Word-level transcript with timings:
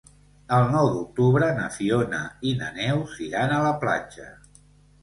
El 0.59 0.63
nou 0.75 0.87
d'octubre 0.95 1.49
na 1.59 1.67
Fiona 1.75 2.23
i 2.53 2.57
na 2.63 2.73
Neus 2.81 3.17
iran 3.29 3.57
a 3.61 3.65
la 3.69 3.77
platja. 3.87 4.31